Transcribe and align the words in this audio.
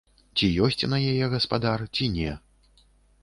Ці 0.37 0.47
ёсць 0.67 0.85
на 0.93 0.97
яе 1.11 1.25
гаспадар, 1.33 1.79
ці 1.97 2.05
не? 2.17 2.31